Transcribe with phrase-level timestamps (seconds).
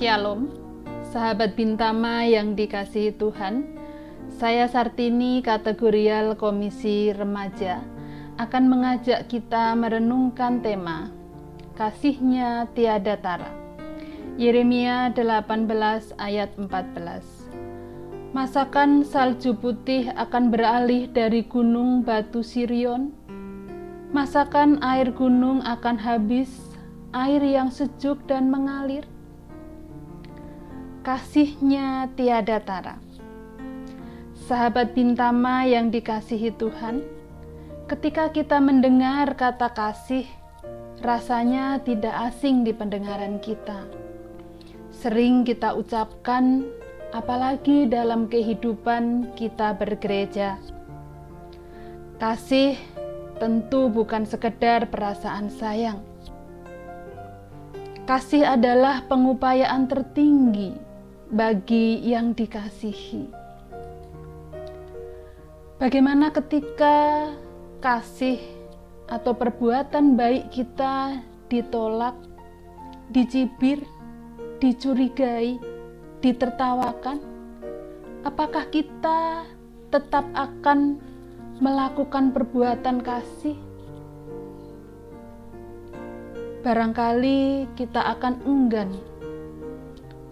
[0.00, 0.48] Shalom,
[1.12, 3.76] sahabat Bintama yang dikasihi Tuhan.
[4.32, 7.84] Saya Sartini, kategorial Komisi Remaja,
[8.40, 11.12] akan mengajak kita merenungkan tema
[11.76, 13.52] Kasihnya Tiada Tara.
[14.40, 15.68] Yeremia 18
[16.16, 18.32] ayat 14.
[18.32, 23.12] Masakan salju putih akan beralih dari gunung batu Sirion?
[24.16, 26.48] Masakan air gunung akan habis,
[27.12, 29.04] air yang sejuk dan mengalir?
[31.00, 33.00] Kasihnya tiada tara.
[34.44, 37.00] Sahabat Bintama yang dikasihi Tuhan,
[37.88, 40.28] ketika kita mendengar kata kasih,
[41.00, 43.88] rasanya tidak asing di pendengaran kita.
[44.92, 46.68] Sering kita ucapkan,
[47.16, 50.60] apalagi dalam kehidupan kita bergereja.
[52.20, 52.76] Kasih
[53.40, 56.04] tentu bukan sekedar perasaan sayang.
[58.04, 60.89] Kasih adalah pengupayaan tertinggi
[61.30, 63.30] bagi yang dikasihi.
[65.78, 67.30] Bagaimana ketika
[67.78, 68.42] kasih
[69.06, 72.18] atau perbuatan baik kita ditolak,
[73.14, 73.80] dicibir,
[74.58, 75.56] dicurigai,
[76.18, 77.22] ditertawakan?
[78.26, 79.46] Apakah kita
[79.94, 80.98] tetap akan
[81.62, 83.56] melakukan perbuatan kasih?
[86.60, 89.09] Barangkali kita akan enggan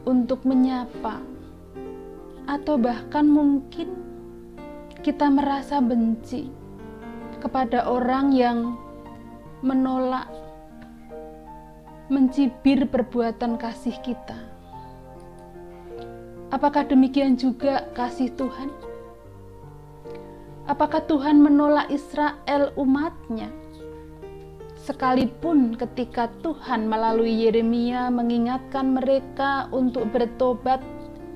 [0.09, 1.20] untuk menyapa,
[2.48, 3.92] atau bahkan mungkin
[5.05, 6.48] kita merasa benci
[7.45, 8.81] kepada orang yang
[9.61, 10.33] menolak,
[12.09, 14.48] mencibir perbuatan kasih kita.
[16.48, 18.73] Apakah demikian juga kasih Tuhan?
[20.64, 23.53] Apakah Tuhan menolak Israel umatnya?
[24.89, 30.80] Sekalipun ketika Tuhan melalui Yeremia mengingatkan mereka untuk bertobat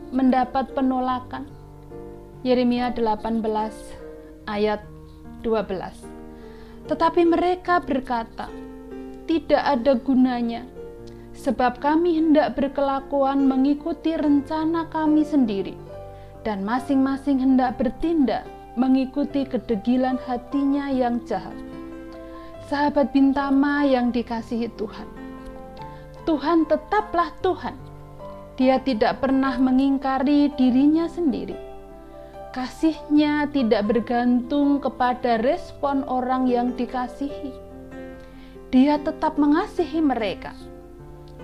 [0.09, 1.45] mendapat penolakan.
[2.49, 3.45] Yeremia 18
[4.49, 4.81] ayat
[5.45, 5.69] 12.
[6.89, 8.49] Tetapi mereka berkata,
[9.29, 10.65] tidak ada gunanya
[11.37, 15.77] sebab kami hendak berkelakuan mengikuti rencana kami sendiri
[16.41, 18.49] dan masing-masing hendak bertindak
[18.81, 21.82] mengikuti kedegilan hatinya yang jahat
[22.73, 25.05] sahabat Bintama yang dikasihi Tuhan.
[26.25, 27.77] Tuhan tetaplah Tuhan.
[28.57, 31.53] Dia tidak pernah mengingkari dirinya sendiri.
[32.57, 37.53] Kasihnya tidak bergantung kepada respon orang yang dikasihi.
[38.73, 40.57] Dia tetap mengasihi mereka.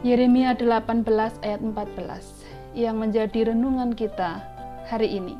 [0.00, 1.04] Yeremia 18
[1.44, 4.40] ayat 14 yang menjadi renungan kita
[4.88, 5.36] hari ini.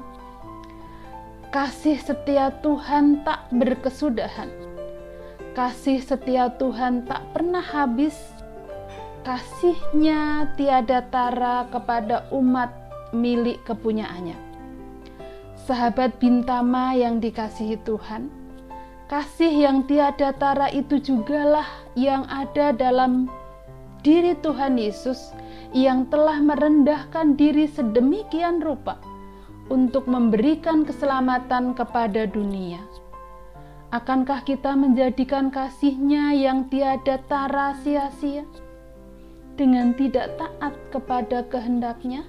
[1.49, 4.69] Kasih setia Tuhan tak berkesudahan
[5.59, 8.15] Kasih setia Tuhan tak pernah habis.
[9.27, 12.71] Kasihnya tiada tara kepada umat
[13.11, 14.39] milik kepunyaannya.
[15.67, 18.31] Sahabat Bintama yang dikasihi Tuhan,
[19.11, 21.67] kasih yang tiada tara itu jugalah
[21.99, 23.27] yang ada dalam
[24.07, 25.35] diri Tuhan Yesus
[25.75, 28.95] yang telah merendahkan diri sedemikian rupa
[29.75, 32.79] untuk memberikan keselamatan kepada dunia.
[33.89, 38.45] Akankah kita menjadikan kasihnya yang tiada tara sia-sia
[39.57, 42.29] dengan tidak taat kepada kehendaknya?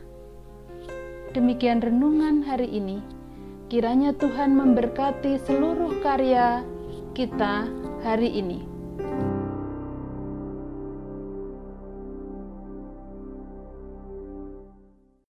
[1.35, 3.03] Demikian renungan hari ini.
[3.67, 6.63] Kiranya Tuhan memberkati seluruh karya
[7.11, 7.67] kita
[8.07, 8.63] hari ini.